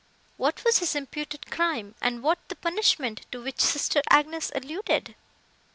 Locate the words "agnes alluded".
4.09-5.13